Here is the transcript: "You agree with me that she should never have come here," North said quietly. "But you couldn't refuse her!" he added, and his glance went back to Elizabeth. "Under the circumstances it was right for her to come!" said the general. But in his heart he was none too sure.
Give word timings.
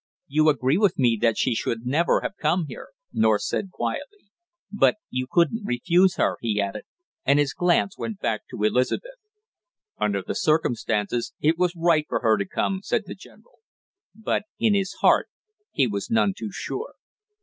"You 0.27 0.49
agree 0.49 0.79
with 0.79 0.97
me 0.97 1.15
that 1.21 1.37
she 1.37 1.53
should 1.53 1.85
never 1.85 2.21
have 2.21 2.33
come 2.41 2.65
here," 2.67 2.87
North 3.13 3.43
said 3.43 3.69
quietly. 3.69 4.31
"But 4.71 4.95
you 5.11 5.27
couldn't 5.31 5.63
refuse 5.63 6.15
her!" 6.15 6.37
he 6.41 6.59
added, 6.59 6.85
and 7.23 7.37
his 7.37 7.53
glance 7.53 7.99
went 7.99 8.17
back 8.19 8.41
to 8.49 8.63
Elizabeth. 8.63 9.19
"Under 9.99 10.23
the 10.23 10.33
circumstances 10.33 11.33
it 11.39 11.55
was 11.59 11.75
right 11.75 12.07
for 12.09 12.21
her 12.21 12.35
to 12.37 12.47
come!" 12.47 12.79
said 12.81 13.03
the 13.05 13.13
general. 13.13 13.59
But 14.15 14.45
in 14.57 14.73
his 14.73 14.93
heart 15.01 15.27
he 15.71 15.85
was 15.85 16.09
none 16.09 16.33
too 16.35 16.49
sure. 16.51 16.95